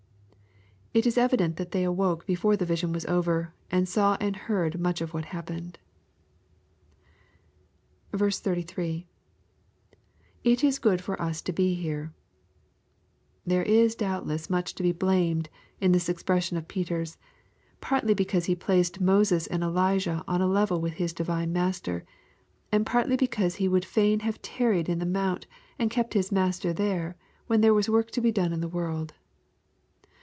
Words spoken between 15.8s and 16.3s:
tliis